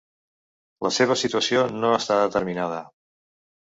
[0.85, 2.85] La seva situació no està determinada.